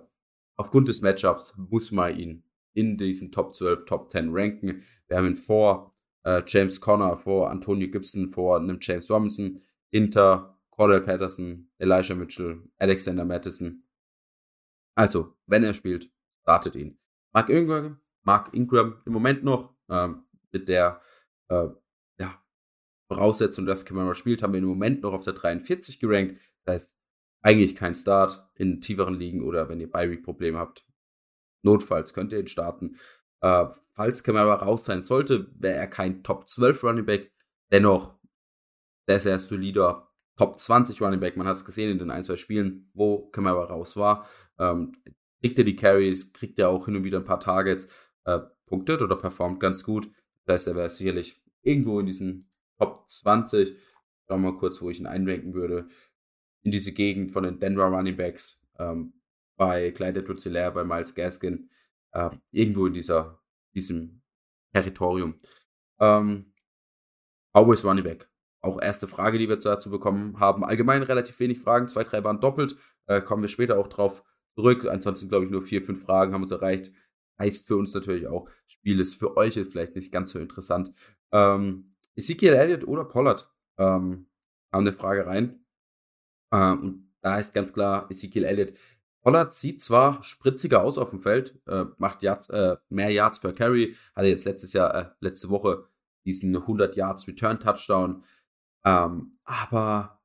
aufgrund 0.57 0.89
des 0.89 1.01
Matchups 1.01 1.55
muss 1.57 1.91
man 1.91 2.17
ihn 2.17 2.45
in 2.73 2.97
diesen 2.97 3.33
Top 3.33 3.55
12, 3.55 3.85
Top 3.85 4.11
10 4.13 4.31
ranken. 4.33 4.83
Wir 5.09 5.17
haben 5.17 5.27
ihn 5.27 5.37
vor 5.37 5.95
äh, 6.25 6.43
James 6.47 6.81
Conner, 6.81 7.17
vor 7.17 7.51
Antonio 7.51 7.89
Gibson, 7.89 8.31
vor 8.33 8.59
einem 8.59 8.79
James 8.81 9.11
Robinson, 9.11 9.61
hinter 9.95 10.59
Cordell 10.71 11.03
Patterson, 11.03 11.71
Elijah 11.79 12.17
Mitchell, 12.17 12.69
Alexander 12.79 13.25
Madison. 13.25 13.85
Also, 14.97 15.37
wenn 15.47 15.63
er 15.63 15.75
spielt, 15.75 16.11
startet 16.43 16.75
ihn. 16.75 16.99
Mark 17.33 17.49
Ingram, 17.49 18.01
Mark 18.23 18.53
Ingram 18.55 19.01
im 19.07 19.13
Moment 19.13 19.45
noch 19.45 19.75
ähm, 19.89 20.25
mit 20.51 20.69
der 20.69 21.01
äh, 21.49 21.69
Voraussetzung, 23.09 23.67
dass 23.67 23.85
Camara 23.85 24.15
spielt, 24.15 24.43
haben 24.43 24.55
wir 24.55 24.59
im 24.59 24.67
Moment 24.67 25.03
noch 25.03 25.13
auf 25.13 25.25
der 25.25 25.35
43 25.35 26.01
gerankt. 26.01 26.41
Das 26.65 26.75
heißt, 26.75 26.97
eigentlich 27.43 27.77
kein 27.77 27.95
Start 27.95 28.45
in 28.55 28.81
tieferen 28.81 29.15
Ligen 29.15 29.43
oder 29.43 29.69
wenn 29.69 29.81
ihr 29.81 29.91
Bi-Week-Probleme 29.91 30.59
habt. 30.59 30.85
Notfalls 31.63 32.15
könnt 32.15 32.33
ihr 32.33 32.41
ihn 32.41 32.49
starten. 32.49 32.97
Äh, 33.41 33.67
falls 33.93 34.25
Camara 34.25 34.55
raus 34.55 34.85
sein 34.85 35.03
sollte, 35.03 35.49
wäre 35.55 35.77
er 35.77 35.87
kein 35.87 36.25
Top 36.25 36.49
12 36.49 36.83
Running 36.83 37.07
Back. 37.07 37.33
Dennoch 37.71 38.19
sehr, 39.07 39.21
sehr 39.21 39.39
solider 39.39 40.09
Top 40.37 40.59
20 40.59 41.01
Running 41.01 41.21
Back. 41.21 41.37
Man 41.37 41.47
hat 41.47 41.57
es 41.57 41.65
gesehen 41.65 41.91
in 41.91 41.99
den 41.99 42.11
ein, 42.11 42.25
zwei 42.25 42.37
Spielen, 42.37 42.91
wo 42.95 43.29
Camara 43.31 43.65
raus 43.65 43.97
war. 43.97 44.29
Ähm, 44.59 44.93
kriegt 45.41 45.59
er 45.59 45.65
die 45.65 45.77
Carries, 45.77 46.33
kriegt 46.33 46.59
er 46.59 46.71
auch 46.71 46.87
hin 46.87 46.97
und 46.97 47.05
wieder 47.05 47.19
ein 47.19 47.25
paar 47.25 47.41
Targets, 47.41 47.87
äh, 48.25 48.41
punktet 48.67 49.03
oder 49.03 49.17
performt 49.17 49.61
ganz 49.61 49.85
gut. 49.85 50.11
Das 50.45 50.55
heißt, 50.55 50.69
er 50.69 50.77
wäre 50.77 50.91
sicherlich 50.91 51.41
irgendwo 51.63 52.01
in 52.01 52.07
diesen 52.07 52.51
Top 52.79 53.07
20. 53.07 53.77
Schauen 54.27 54.43
wir 54.43 54.53
mal 54.53 54.59
kurz, 54.59 54.81
wo 54.83 54.91
ich 54.91 54.99
ihn 54.99 55.07
einranken 55.07 55.55
würde. 55.55 55.89
In 56.63 56.73
diese 56.73 56.93
Gegend 56.93 57.33
von 57.33 57.45
den 57.45 57.61
Denver 57.61 57.85
Running 57.85 58.17
Backs. 58.17 58.63
Ähm, 58.79 59.15
bei 59.57 59.93
Clyde 59.93 60.21
edwards 60.21 60.45
bei 60.45 60.85
Miles 60.85 61.15
Gaskin. 61.15 61.71
Äh, 62.13 62.31
irgendwo 62.51 62.87
in 62.87 62.95
dieser, 62.95 63.41
diesem 63.75 64.23
Territorium. 64.73 65.39
Ähm, 66.01 66.53
Cowboys 67.53 67.85
Running 67.85 68.05
Back. 68.05 68.29
Auch 68.65 68.81
erste 68.81 69.07
Frage, 69.07 69.39
die 69.39 69.49
wir 69.49 69.57
dazu 69.57 69.91
bekommen 69.91 70.41
haben. 70.41 70.65
Allgemein 70.65 71.03
relativ 71.03 71.39
wenig 71.39 71.61
Fragen. 71.61 71.87
Zwei, 71.89 72.03
drei 72.03 72.25
waren 72.25 72.41
doppelt. 72.41 72.77
Äh, 73.07 73.21
kommen 73.21 73.43
wir 73.43 73.49
später 73.49 73.79
auch 73.79 73.89
drauf 73.89 74.25
zurück. 74.55 74.87
Ansonsten, 74.87 75.29
glaube 75.29 75.45
ich, 75.45 75.51
nur 75.51 75.63
vier, 75.63 75.83
fünf 75.83 76.03
Fragen 76.05 76.33
haben 76.33 76.43
uns 76.43 76.51
erreicht. 76.51 76.91
Heißt 77.39 77.67
für 77.67 77.77
uns 77.77 77.93
natürlich 77.93 78.27
auch, 78.27 78.49
Spiel 78.67 79.01
ist 79.01 79.17
für 79.17 79.37
euch 79.37 79.57
ist 79.57 79.73
vielleicht 79.73 79.97
nicht 79.97 80.13
ganz 80.13 80.31
so 80.31 80.39
interessant. 80.39 80.93
Ähm, 81.31 81.95
Ezekiel 82.17 82.55
Elliott 82.55 82.87
oder 82.87 83.05
Pollard 83.05 83.53
ähm, 83.77 84.29
haben 84.73 84.87
eine 84.87 84.93
Frage 84.93 85.27
rein. 85.27 85.65
Ähm, 86.53 86.81
und 86.81 87.13
da 87.21 87.39
ist 87.39 87.53
ganz 87.53 87.73
klar 87.73 88.07
Ezekiel 88.11 88.45
Elliott. 88.45 88.73
Pollard 89.21 89.53
sieht 89.53 89.83
zwar 89.83 90.23
spritziger 90.23 90.83
aus 90.83 90.97
auf 90.97 91.11
dem 91.11 91.21
Feld, 91.21 91.61
äh, 91.67 91.85
macht 91.99 92.23
Yards, 92.23 92.49
äh, 92.51 92.77
mehr 92.89 93.11
Yards 93.11 93.41
per 93.41 93.53
Carry, 93.53 93.97
hatte 94.15 94.29
jetzt 94.29 94.45
letztes 94.45 94.73
Jahr, 94.73 94.95
äh, 94.95 95.11
letzte 95.21 95.51
Woche 95.51 95.89
diesen 96.25 96.55
100 96.57 96.97
Yards 96.97 97.27
Return 97.27 97.61
Touchdown, 97.61 98.23
ähm, 98.85 99.39
aber 99.45 100.23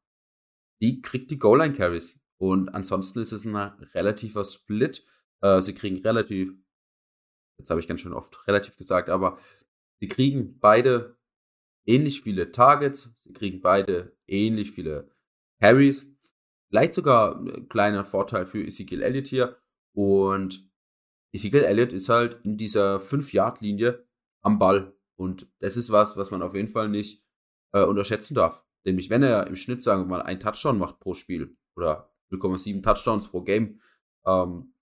die 0.81 1.01
kriegt 1.01 1.31
die 1.31 1.39
Goal 1.39 1.59
Line 1.59 1.73
Carries 1.73 2.19
und 2.37 2.69
ansonsten 2.69 3.19
ist 3.19 3.31
es 3.31 3.45
ein 3.45 3.55
relativer 3.55 4.43
Split. 4.43 5.05
Äh, 5.41 5.61
sie 5.61 5.75
kriegen 5.75 5.97
relativ, 5.97 6.53
jetzt 7.57 7.69
habe 7.69 7.79
ich 7.79 7.87
ganz 7.87 8.01
schön 8.01 8.13
oft 8.13 8.47
relativ 8.47 8.77
gesagt, 8.77 9.09
aber 9.09 9.37
sie 9.99 10.07
kriegen 10.07 10.59
beide 10.59 11.17
ähnlich 11.85 12.21
viele 12.21 12.51
Targets, 12.51 13.11
sie 13.21 13.33
kriegen 13.33 13.61
beide 13.61 14.15
ähnlich 14.27 14.71
viele 14.71 15.11
Carries. 15.59 16.07
Vielleicht 16.69 16.93
sogar 16.93 17.39
ein 17.39 17.67
kleiner 17.67 18.05
Vorteil 18.05 18.45
für 18.45 18.63
Ezekiel 18.63 19.01
Elliott 19.01 19.27
hier. 19.27 19.57
Und 19.93 20.69
Ezekiel 21.33 21.63
Elliott 21.63 21.91
ist 21.91 22.09
halt 22.09 22.39
in 22.45 22.57
dieser 22.57 22.97
5-Yard-Linie 22.97 24.05
am 24.41 24.59
Ball. 24.59 24.95
Und 25.15 25.51
das 25.59 25.77
ist 25.77 25.91
was, 25.91 26.15
was 26.15 26.31
man 26.31 26.41
auf 26.41 26.53
jeden 26.53 26.67
Fall 26.67 26.87
nicht 26.87 27.25
äh, 27.73 27.83
unterschätzen 27.83 28.35
darf. 28.35 28.63
Nämlich, 28.85 29.09
wenn 29.09 29.23
er 29.23 29.47
im 29.47 29.55
Schnitt, 29.55 29.83
sagen 29.83 30.03
wir 30.03 30.07
mal, 30.07 30.21
einen 30.21 30.39
Touchdown 30.39 30.77
macht 30.77 30.99
pro 30.99 31.13
Spiel 31.13 31.57
oder 31.75 32.11
0,7 32.31 32.81
Touchdowns 32.83 33.27
pro 33.27 33.41
Game, 33.41 33.81
ähm, 34.25 34.73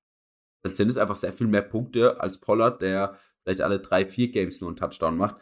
dann 0.63 0.73
sind 0.73 0.89
es 0.89 0.97
einfach 0.97 1.15
sehr 1.15 1.33
viel 1.33 1.47
mehr 1.47 1.61
Punkte 1.61 2.19
als 2.19 2.39
Pollard, 2.39 2.81
der 2.81 3.17
vielleicht 3.43 3.61
alle 3.61 3.79
drei, 3.79 4.05
vier 4.05 4.29
Games 4.29 4.61
nur 4.61 4.69
einen 4.69 4.77
Touchdown 4.77 5.17
macht. 5.17 5.37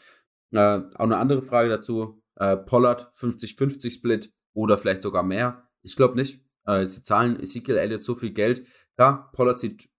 Äh, 0.51 0.59
auch 0.59 0.99
eine 0.99 1.17
andere 1.17 1.41
Frage 1.41 1.69
dazu. 1.69 2.21
Äh, 2.35 2.57
Pollard 2.57 3.11
50-50 3.15 3.91
Split 3.91 4.33
oder 4.53 4.77
vielleicht 4.77 5.01
sogar 5.01 5.23
mehr. 5.23 5.67
Ich 5.81 5.95
glaube 5.95 6.15
nicht. 6.15 6.43
Äh, 6.65 6.85
sie 6.85 7.03
zahlen 7.03 7.39
Ezekiel 7.39 7.77
Elliott 7.77 8.03
so 8.03 8.15
viel 8.15 8.31
Geld. 8.31 8.67
Klar, 8.95 9.31
Pollard 9.33 9.59
sieht 9.59 9.89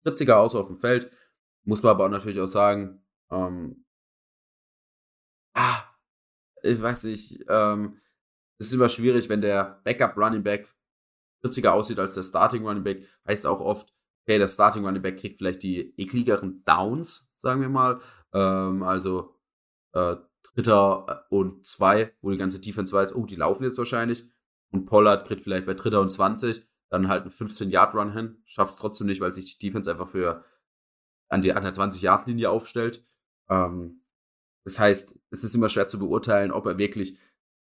spritziger 0.00 0.38
aus 0.38 0.54
auf 0.54 0.68
dem 0.68 0.78
Feld. 0.78 1.10
Muss 1.64 1.82
man 1.82 1.90
aber 1.90 2.06
auch 2.06 2.10
natürlich 2.10 2.40
auch 2.40 2.46
sagen, 2.46 3.04
ähm, 3.30 3.84
ah, 5.54 5.82
ich 6.66 6.80
weiß 6.82 7.04
nicht, 7.04 7.44
ähm, 7.48 7.98
es 8.58 8.66
ist 8.66 8.72
immer 8.72 8.88
schwierig, 8.88 9.28
wenn 9.28 9.40
der 9.40 9.80
Backup 9.84 10.16
Running 10.16 10.42
Back 10.42 10.68
spritziger 11.38 11.74
aussieht 11.74 11.98
als 11.98 12.14
der 12.14 12.22
Starting 12.22 12.66
Running 12.66 12.84
Back. 12.84 13.06
Heißt 13.26 13.46
auch 13.46 13.60
oft, 13.60 13.92
okay, 14.24 14.38
der 14.38 14.48
Starting 14.48 14.84
Running 14.84 15.02
Back 15.02 15.18
kriegt 15.18 15.38
vielleicht 15.38 15.62
die 15.62 15.94
ekligeren 15.98 16.64
Downs, 16.64 17.32
sagen 17.42 17.60
wir 17.60 17.68
mal. 17.68 18.00
Ähm, 18.32 18.82
also 18.82 19.34
äh, 19.92 20.16
Dritter 20.54 21.26
und 21.30 21.66
zwei, 21.66 22.14
wo 22.22 22.30
die 22.30 22.38
ganze 22.38 22.60
Defense 22.60 22.92
weiß, 22.94 23.14
oh, 23.14 23.26
die 23.26 23.36
laufen 23.36 23.64
jetzt 23.64 23.78
wahrscheinlich. 23.78 24.24
Und 24.70 24.86
Pollard 24.86 25.26
kriegt 25.26 25.44
vielleicht 25.44 25.66
bei 25.66 25.74
Dritter 25.74 26.00
und 26.00 26.10
20 26.10 26.66
dann 26.88 27.08
halt 27.08 27.22
einen 27.22 27.30
15-Yard-Run 27.30 28.12
hin, 28.12 28.42
schafft 28.44 28.74
es 28.74 28.78
trotzdem 28.78 29.08
nicht, 29.08 29.20
weil 29.20 29.32
sich 29.32 29.58
die 29.58 29.66
Defense 29.66 29.90
einfach 29.90 30.08
für 30.08 30.44
an, 31.28 31.42
die, 31.42 31.52
an 31.52 31.64
der 31.64 31.74
20-Yard-Linie 31.74 32.50
aufstellt. 32.50 33.04
Ähm, 33.48 34.02
das 34.66 34.80
heißt, 34.80 35.14
es 35.30 35.44
ist 35.44 35.54
immer 35.54 35.68
schwer 35.68 35.86
zu 35.86 36.00
beurteilen, 36.00 36.50
ob 36.50 36.66
er 36.66 36.76
wirklich, 36.76 37.16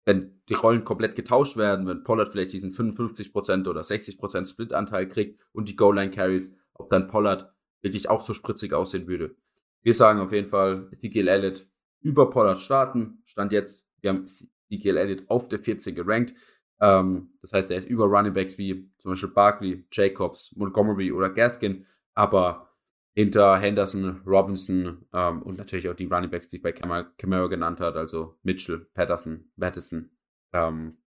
wenn 0.04 0.42
die 0.50 0.54
Rollen 0.54 0.84
komplett 0.84 1.16
getauscht 1.16 1.56
werden, 1.56 1.86
wenn 1.86 2.04
Pollard 2.04 2.30
vielleicht 2.30 2.52
diesen 2.52 2.70
55% 2.72 3.66
oder 3.66 3.80
60% 3.80 4.46
Split-Anteil 4.46 5.08
kriegt 5.08 5.40
und 5.52 5.70
die 5.70 5.76
Goal-Line-Carries, 5.76 6.54
ob 6.74 6.90
dann 6.90 7.08
Pollard 7.08 7.54
wirklich 7.80 8.10
auch 8.10 8.22
so 8.22 8.34
spritzig 8.34 8.74
aussehen 8.74 9.08
würde. 9.08 9.34
Wir 9.80 9.94
sagen 9.94 10.20
auf 10.20 10.30
jeden 10.30 10.50
Fall, 10.50 10.90
Ezekiel 10.92 11.28
Elliott 11.28 11.66
über 12.02 12.28
Pollard 12.28 12.60
starten. 12.60 13.22
Stand 13.24 13.52
jetzt, 13.52 13.86
wir 14.02 14.10
haben 14.10 14.26
Ezekiel 14.68 14.98
Elliott 14.98 15.24
auf 15.28 15.48
der 15.48 15.60
14 15.60 15.94
gerankt. 15.94 16.34
Ähm, 16.82 17.32
das 17.40 17.54
heißt, 17.54 17.70
er 17.70 17.78
ist 17.78 17.88
über 17.88 18.04
Running 18.04 18.34
Backs 18.34 18.58
wie 18.58 18.92
zum 18.98 19.12
Beispiel 19.12 19.30
Barkley, 19.30 19.86
Jacobs, 19.90 20.54
Montgomery 20.54 21.12
oder 21.12 21.30
Gaskin, 21.30 21.86
aber 22.12 22.69
hinter 23.14 23.58
Henderson, 23.58 24.22
Robinson 24.26 25.06
ähm, 25.12 25.42
und 25.42 25.58
natürlich 25.58 25.88
auch 25.88 25.94
die 25.94 26.06
Running 26.06 26.30
Backs, 26.30 26.48
die 26.48 26.56
ich 26.56 26.62
bei 26.62 26.72
Camaro 26.72 27.48
genannt 27.48 27.80
hat, 27.80 27.96
also 27.96 28.38
Mitchell, 28.42 28.86
Patterson, 28.94 29.50
Madison. 29.56 30.10
Ähm, 30.52 30.98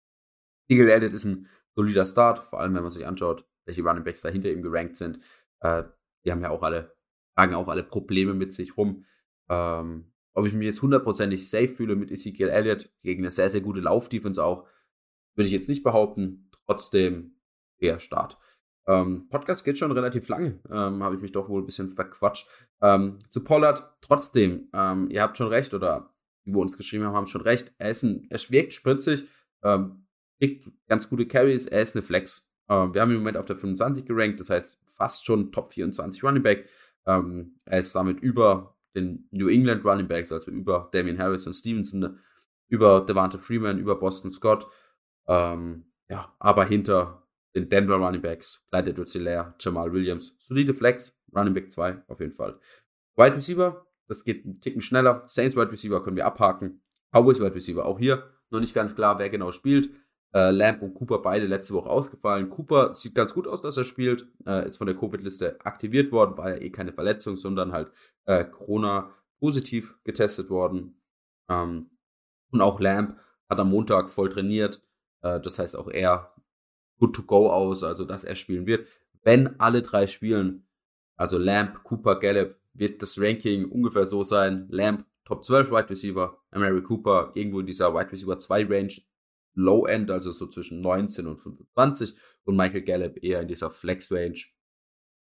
Eagle 0.67 0.91
Elliott 0.91 1.13
ist 1.13 1.25
ein 1.25 1.47
solider 1.75 2.05
Start, 2.05 2.39
vor 2.49 2.59
allem 2.59 2.75
wenn 2.75 2.83
man 2.83 2.91
sich 2.91 3.05
anschaut, 3.05 3.45
welche 3.65 3.83
Running 3.83 4.03
Backs 4.03 4.21
da 4.21 4.29
hinter 4.29 4.51
ihm 4.51 4.61
gerankt 4.61 4.97
sind. 4.97 5.19
Äh, 5.61 5.83
die 6.25 6.31
haben 6.31 6.41
ja 6.41 6.49
auch 6.49 6.63
alle, 6.63 6.95
tragen 7.35 7.55
auch 7.55 7.67
alle 7.67 7.83
Probleme 7.83 8.33
mit 8.33 8.53
sich 8.53 8.77
rum. 8.77 9.05
Ähm, 9.49 10.11
ob 10.33 10.45
ich 10.45 10.53
mich 10.53 10.65
jetzt 10.65 10.81
hundertprozentig 10.81 11.49
safe 11.49 11.67
fühle 11.67 11.95
mit 11.95 12.11
Ezekiel 12.11 12.49
Elliott 12.49 12.91
gegen 13.01 13.21
eine 13.21 13.31
sehr, 13.31 13.49
sehr 13.49 13.61
gute 13.61 13.81
Laufdefense 13.81 14.43
auch, 14.43 14.67
würde 15.35 15.47
ich 15.47 15.53
jetzt 15.53 15.69
nicht 15.69 15.83
behaupten. 15.83 16.49
Trotzdem 16.65 17.35
eher 17.77 17.99
Start. 17.99 18.37
Ähm, 18.85 19.27
Podcast 19.29 19.63
geht 19.63 19.79
schon 19.79 19.91
relativ 19.91 20.27
lange, 20.27 20.59
ähm, 20.69 21.03
habe 21.03 21.15
ich 21.15 21.21
mich 21.21 21.31
doch 21.31 21.47
wohl 21.47 21.61
ein 21.61 21.65
bisschen 21.65 21.89
verquatscht. 21.89 22.47
Ähm, 22.81 23.19
zu 23.29 23.43
Pollard, 23.43 23.95
trotzdem, 24.01 24.69
ähm, 24.73 25.09
ihr 25.09 25.21
habt 25.21 25.37
schon 25.37 25.47
recht, 25.47 25.73
oder 25.73 26.13
die, 26.45 26.53
wo 26.53 26.61
uns 26.61 26.77
geschrieben 26.77 27.05
haben, 27.05 27.15
haben 27.15 27.27
schon 27.27 27.41
recht. 27.41 27.73
Er, 27.77 27.91
ist 27.91 28.03
ein, 28.03 28.27
er 28.29 28.39
wirkt 28.49 28.73
spritzig, 28.73 29.23
ähm, 29.63 30.05
kriegt 30.39 30.69
ganz 30.87 31.09
gute 31.09 31.25
Carries, 31.25 31.65
er 31.65 31.81
ist 31.81 31.95
eine 31.95 32.01
Flex. 32.01 32.49
Ähm, 32.69 32.93
wir 32.93 33.01
haben 33.01 33.11
im 33.11 33.17
Moment 33.17 33.37
auf 33.37 33.45
der 33.45 33.55
25 33.55 34.05
gerankt, 34.05 34.41
das 34.41 34.49
heißt 34.49 34.79
fast 34.87 35.25
schon 35.25 35.51
Top 35.51 35.71
24 35.73 36.23
Running 36.23 36.43
Back. 36.43 36.69
er 37.05 37.79
ist 37.79 37.95
damit 37.95 38.21
über 38.21 38.77
den 38.95 39.27
New 39.31 39.49
England 39.49 39.83
Running 39.83 40.07
Backs, 40.07 40.31
also 40.31 40.51
über 40.51 40.89
Damian 40.93 41.17
Harris 41.17 41.47
und 41.47 41.53
Stevenson, 41.53 42.19
über 42.67 43.01
Devante 43.01 43.39
Freeman, 43.39 43.79
über 43.79 43.99
Boston 43.99 44.31
Scott. 44.31 44.67
Ja, 45.27 46.35
aber 46.37 46.65
hinter 46.65 47.22
den 47.55 47.69
Denver 47.69 47.95
Running 47.95 48.21
Backs, 48.21 48.63
Clyde 48.69 48.91
edwards 48.91 49.13
Jamal 49.59 49.93
Williams, 49.93 50.35
solide 50.39 50.73
Flex, 50.73 51.15
Running 51.35 51.53
Back 51.53 51.71
2 51.71 52.03
auf 52.07 52.19
jeden 52.19 52.31
Fall. 52.31 52.59
Wide 53.15 53.35
Receiver, 53.35 53.85
das 54.07 54.23
geht 54.23 54.45
einen 54.45 54.59
Ticken 54.59 54.81
schneller. 54.81 55.25
Saints 55.27 55.55
Wide 55.55 55.71
Receiver 55.71 56.03
können 56.03 56.15
wir 56.15 56.25
abhaken. 56.25 56.81
Cowboys 57.11 57.39
Wide 57.39 57.55
Receiver 57.55 57.85
auch 57.85 57.99
hier. 57.99 58.29
Noch 58.49 58.59
nicht 58.59 58.73
ganz 58.73 58.95
klar, 58.95 59.19
wer 59.19 59.29
genau 59.29 59.51
spielt. 59.51 59.91
Äh, 60.33 60.49
Lamb 60.49 60.81
und 60.81 60.95
Cooper 60.95 61.19
beide 61.19 61.45
letzte 61.45 61.73
Woche 61.75 61.89
ausgefallen. 61.89 62.49
Cooper 62.49 62.95
sieht 62.95 63.13
ganz 63.13 63.33
gut 63.33 63.47
aus, 63.47 63.61
dass 63.61 63.77
er 63.77 63.83
spielt. 63.83 64.27
Äh, 64.47 64.67
ist 64.67 64.77
von 64.77 64.87
der 64.87 64.95
Covid-Liste 64.95 65.63
aktiviert 65.63 66.11
worden, 66.11 66.37
war 66.37 66.49
ja 66.49 66.57
eh 66.57 66.71
keine 66.71 66.91
Verletzung, 66.91 67.37
sondern 67.37 67.71
halt 67.71 67.91
äh, 68.25 68.43
Corona 68.45 69.11
positiv 69.39 69.95
getestet 70.03 70.49
worden. 70.49 70.99
Ähm, 71.49 71.91
und 72.51 72.61
auch 72.61 72.79
Lamb 72.79 73.19
hat 73.49 73.59
am 73.59 73.69
Montag 73.69 74.09
voll 74.09 74.29
trainiert. 74.29 74.81
Äh, 75.21 75.39
das 75.39 75.59
heißt 75.59 75.77
auch 75.77 75.89
er 75.89 76.33
good 77.03 77.13
to 77.13 77.23
go 77.23 77.49
aus, 77.49 77.83
also 77.83 78.05
dass 78.05 78.23
er 78.23 78.35
spielen 78.35 78.65
wird. 78.65 78.87
Wenn 79.23 79.59
alle 79.59 79.81
drei 79.81 80.07
spielen, 80.07 80.65
also 81.17 81.37
Lamb, 81.37 81.83
Cooper, 81.83 82.17
Gallup, 82.17 82.55
wird 82.73 83.01
das 83.01 83.19
Ranking 83.19 83.65
ungefähr 83.65 84.07
so 84.07 84.23
sein. 84.23 84.67
Lamb 84.69 85.05
Top 85.25 85.43
12 85.43 85.71
Wide 85.71 85.89
Receiver, 85.89 86.37
Mary 86.51 86.81
Cooper 86.81 87.31
irgendwo 87.35 87.59
in 87.59 87.65
dieser 87.65 87.93
Wide 87.93 88.11
Receiver 88.11 88.39
2 88.39 88.65
Range, 88.67 88.93
Low 89.53 89.85
End, 89.85 90.11
also 90.11 90.31
so 90.31 90.47
zwischen 90.47 90.81
19 90.81 91.27
und 91.27 91.37
25 91.37 92.15
und 92.45 92.55
Michael 92.55 92.83
Gallup 92.83 93.21
eher 93.21 93.41
in 93.41 93.47
dieser 93.49 93.69
Flex 93.69 94.09
Range 94.09 94.39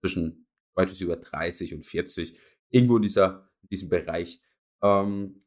zwischen 0.00 0.47
Wide 0.76 0.90
Receiver 0.90 1.16
30 1.16 1.75
und 1.75 1.85
40, 1.85 2.38
irgendwo 2.71 2.97
in 2.97 3.02
dieser 3.02 3.50
in 3.62 3.68
diesem 3.71 3.88
Bereich. 3.88 4.42
Ähm, 4.83 5.44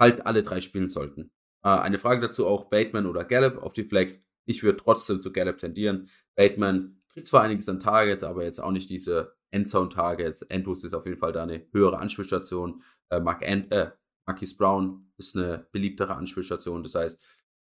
halt 0.00 0.26
alle 0.26 0.42
drei 0.42 0.60
spielen 0.60 0.88
sollten. 0.88 1.30
Äh, 1.62 1.68
eine 1.68 1.98
Frage 1.98 2.20
dazu 2.20 2.46
auch 2.46 2.70
Bateman 2.70 3.06
oder 3.06 3.24
Gallup 3.24 3.62
auf 3.62 3.72
die 3.72 3.84
Flex. 3.84 4.24
Ich 4.50 4.64
würde 4.64 4.78
trotzdem 4.78 5.20
zu 5.20 5.32
Gallup 5.32 5.58
tendieren. 5.58 6.10
Bateman 6.34 7.00
kriegt 7.08 7.28
zwar 7.28 7.42
einiges 7.42 7.68
an 7.68 7.78
Targets, 7.78 8.24
aber 8.24 8.42
jetzt 8.42 8.60
auch 8.60 8.72
nicht 8.72 8.90
diese 8.90 9.36
Endzone-Targets. 9.52 10.50
Andrews 10.50 10.82
ist 10.82 10.92
auf 10.92 11.06
jeden 11.06 11.18
Fall 11.18 11.32
da 11.32 11.44
eine 11.44 11.66
höhere 11.72 11.98
Anspielstation. 11.98 12.82
Äh, 13.10 13.20
Mark 13.20 13.46
Ant 13.46 13.70
äh, 13.70 13.92
Marquis 14.26 14.56
Brown 14.56 15.12
ist 15.16 15.36
eine 15.36 15.68
beliebtere 15.70 16.16
Anspielstation. 16.16 16.82
Das 16.82 16.96
heißt, 16.96 17.24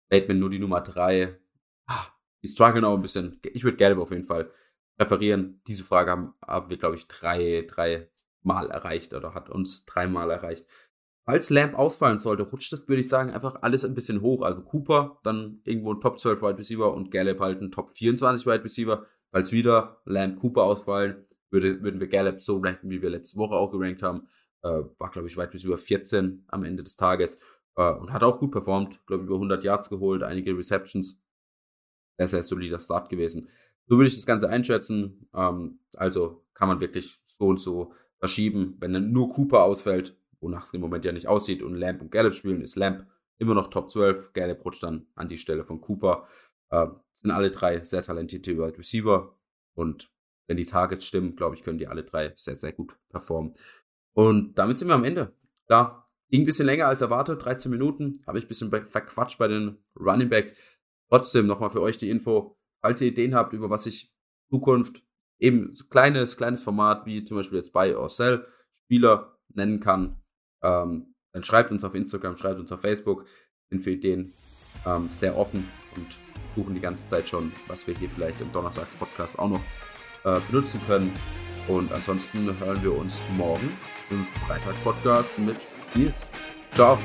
Bateman 0.08 0.40
nur 0.40 0.50
die 0.50 0.58
Nummer 0.58 0.80
3. 0.80 1.38
Ah, 1.86 2.06
die 2.42 2.48
strugglen 2.48 2.84
auch 2.84 2.96
ein 2.96 3.02
bisschen. 3.02 3.40
Ich 3.52 3.62
würde 3.62 3.76
Gallup 3.76 4.00
auf 4.00 4.10
jeden 4.10 4.24
Fall 4.24 4.50
präferieren. 4.96 5.62
Diese 5.68 5.84
Frage 5.84 6.10
haben, 6.10 6.34
haben 6.44 6.68
wir, 6.68 6.78
glaube 6.78 6.96
ich, 6.96 7.06
drei, 7.06 7.64
drei 7.68 8.08
Mal 8.42 8.70
erreicht 8.70 9.14
oder 9.14 9.34
hat 9.34 9.50
uns 9.50 9.84
dreimal 9.84 10.30
erreicht. 10.30 10.66
Falls 11.24 11.50
Lamp 11.50 11.74
ausfallen 11.74 12.18
sollte, 12.18 12.42
rutscht 12.42 12.72
das, 12.72 12.88
würde 12.88 13.00
ich 13.00 13.08
sagen, 13.08 13.30
einfach 13.30 13.62
alles 13.62 13.84
ein 13.84 13.94
bisschen 13.94 14.22
hoch. 14.22 14.42
Also 14.42 14.62
Cooper, 14.62 15.20
dann 15.22 15.60
irgendwo 15.64 15.94
ein 15.94 16.00
Top 16.00 16.18
12 16.18 16.42
Wide 16.42 16.58
Receiver 16.58 16.92
und 16.92 17.12
Gallup 17.12 17.38
halt 17.38 17.60
ein 17.60 17.70
Top 17.70 17.96
24 17.96 18.44
Wide 18.46 18.64
Receiver. 18.64 19.06
Falls 19.30 19.52
wieder 19.52 20.00
Lamp 20.04 20.40
Cooper 20.40 20.64
ausfallen, 20.64 21.24
würde, 21.50 21.80
würden 21.82 22.00
wir 22.00 22.08
Gallup 22.08 22.40
so 22.40 22.58
ranken, 22.58 22.90
wie 22.90 23.02
wir 23.02 23.10
letzte 23.10 23.38
Woche 23.38 23.54
auch 23.54 23.70
gerankt 23.70 24.02
haben. 24.02 24.26
Äh, 24.62 24.82
war, 24.98 25.10
glaube 25.10 25.28
ich, 25.28 25.36
Wide 25.36 25.54
Receiver 25.54 25.78
14 25.78 26.44
am 26.48 26.64
Ende 26.64 26.82
des 26.82 26.96
Tages. 26.96 27.36
Äh, 27.76 27.92
und 27.92 28.12
hat 28.12 28.24
auch 28.24 28.40
gut 28.40 28.50
performt. 28.50 28.98
Glaube 29.06 29.24
über 29.24 29.34
100 29.34 29.62
Yards 29.62 29.90
geholt, 29.90 30.24
einige 30.24 30.58
Receptions. 30.58 31.20
Sehr, 32.18 32.28
sehr 32.28 32.42
solider 32.42 32.80
Start 32.80 33.08
gewesen. 33.08 33.48
So 33.86 33.96
würde 33.96 34.08
ich 34.08 34.14
das 34.14 34.26
Ganze 34.26 34.48
einschätzen. 34.48 35.28
Ähm, 35.34 35.78
also 35.94 36.44
kann 36.54 36.68
man 36.68 36.80
wirklich 36.80 37.20
so 37.26 37.46
und 37.46 37.60
so 37.60 37.92
verschieben. 38.18 38.76
Wenn 38.80 38.92
dann 38.92 39.12
nur 39.12 39.30
Cooper 39.30 39.62
ausfällt, 39.62 40.16
wonach 40.42 40.64
es 40.64 40.74
im 40.74 40.80
Moment 40.80 41.04
ja 41.04 41.12
nicht 41.12 41.28
aussieht, 41.28 41.62
und 41.62 41.74
Lamp 41.74 42.02
und 42.02 42.10
Gallup 42.10 42.34
spielen, 42.34 42.60
ist 42.60 42.76
Lamp 42.76 43.06
immer 43.38 43.54
noch 43.54 43.68
Top 43.68 43.90
12. 43.90 44.32
Gallup 44.32 44.64
rutscht 44.64 44.82
dann 44.82 45.06
an 45.14 45.28
die 45.28 45.38
Stelle 45.38 45.64
von 45.64 45.80
Cooper. 45.80 46.26
Äh, 46.70 46.88
sind 47.12 47.30
alle 47.30 47.50
drei 47.50 47.84
sehr 47.84 48.02
talentierte 48.02 48.56
Wide 48.56 48.78
Receiver 48.78 49.36
und 49.74 50.10
wenn 50.46 50.56
die 50.56 50.66
Targets 50.66 51.06
stimmen, 51.06 51.36
glaube 51.36 51.56
ich, 51.56 51.62
können 51.62 51.78
die 51.78 51.86
alle 51.86 52.04
drei 52.04 52.32
sehr, 52.36 52.56
sehr 52.56 52.72
gut 52.72 52.96
performen. 53.08 53.54
Und 54.12 54.58
damit 54.58 54.78
sind 54.78 54.88
wir 54.88 54.94
am 54.94 55.04
Ende. 55.04 55.34
Klar, 55.66 56.06
ging 56.28 56.42
ein 56.42 56.46
bisschen 56.46 56.66
länger 56.66 56.86
als 56.86 57.00
erwartet, 57.00 57.44
13 57.44 57.70
Minuten, 57.70 58.22
habe 58.26 58.38
ich 58.38 58.44
ein 58.44 58.48
bisschen 58.48 58.70
verquatscht 58.70 59.38
bei 59.38 59.48
den 59.48 59.78
Running 59.98 60.28
Backs. 60.28 60.54
Trotzdem 61.08 61.46
nochmal 61.46 61.70
für 61.70 61.80
euch 61.80 61.98
die 61.98 62.10
Info, 62.10 62.58
falls 62.82 63.00
ihr 63.00 63.08
Ideen 63.08 63.34
habt, 63.34 63.52
über 63.52 63.70
was 63.70 63.86
ich 63.86 64.12
Zukunft 64.50 65.02
eben 65.38 65.74
kleines, 65.90 66.36
kleines 66.36 66.62
Format 66.62 67.06
wie 67.06 67.24
zum 67.24 67.36
Beispiel 67.36 67.58
jetzt 67.58 67.72
Buy 67.72 67.94
or 67.94 68.08
Sell 68.08 68.46
Spieler 68.84 69.38
nennen 69.48 69.80
kann, 69.80 70.21
ähm, 70.62 71.14
dann 71.32 71.44
schreibt 71.44 71.70
uns 71.70 71.84
auf 71.84 71.94
Instagram, 71.94 72.36
schreibt 72.36 72.60
uns 72.60 72.70
auf 72.72 72.80
Facebook. 72.80 73.26
Sind 73.70 73.82
für 73.82 73.90
Ideen 73.90 74.32
ähm, 74.86 75.08
sehr 75.10 75.36
offen 75.36 75.68
und 75.96 76.06
suchen 76.54 76.74
die 76.74 76.80
ganze 76.80 77.08
Zeit 77.08 77.28
schon, 77.28 77.52
was 77.66 77.86
wir 77.86 77.94
hier 77.94 78.10
vielleicht 78.10 78.40
im 78.40 78.52
Donnerstags-Podcast 78.52 79.38
auch 79.38 79.48
noch 79.48 79.62
äh, 80.24 80.38
benutzen 80.50 80.80
können. 80.86 81.12
Und 81.68 81.92
ansonsten 81.92 82.58
hören 82.58 82.82
wir 82.82 82.94
uns 82.94 83.20
morgen 83.36 83.76
im 84.10 84.26
Freitag-Podcast 84.46 85.38
mit 85.38 85.56
Nils. 85.94 86.26
Ciao. 86.74 86.98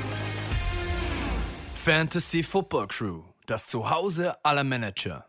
Fantasy 1.74 2.42
Football 2.42 2.88
Crew, 2.88 3.22
das 3.46 3.66
Zuhause 3.66 4.44
aller 4.44 4.64
Manager. 4.64 5.24